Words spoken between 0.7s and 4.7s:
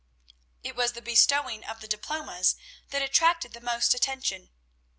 was the bestowing of the diplomas that attracted the most attention.